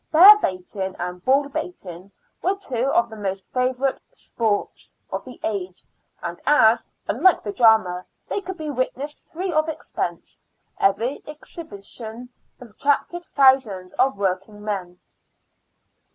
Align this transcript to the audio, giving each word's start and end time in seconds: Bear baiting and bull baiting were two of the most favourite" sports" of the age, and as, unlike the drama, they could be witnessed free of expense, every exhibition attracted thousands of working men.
Bear 0.11 0.35
baiting 0.39 0.95
and 0.97 1.23
bull 1.23 1.47
baiting 1.47 2.11
were 2.41 2.55
two 2.55 2.87
of 2.87 3.07
the 3.11 3.15
most 3.15 3.51
favourite" 3.51 4.01
sports" 4.27 4.95
of 5.13 5.23
the 5.25 5.39
age, 5.43 5.83
and 6.23 6.41
as, 6.47 6.89
unlike 7.07 7.43
the 7.43 7.51
drama, 7.51 8.03
they 8.27 8.41
could 8.41 8.57
be 8.57 8.71
witnessed 8.71 9.23
free 9.25 9.53
of 9.53 9.69
expense, 9.69 10.41
every 10.79 11.21
exhibition 11.27 12.29
attracted 12.59 13.23
thousands 13.23 13.93
of 13.93 14.17
working 14.17 14.63
men. 14.65 14.99